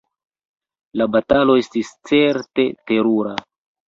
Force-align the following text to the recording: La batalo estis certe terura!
La 1.01 1.05
batalo 1.15 1.57
estis 1.63 1.91
certe 2.13 2.65
terura! 2.93 3.35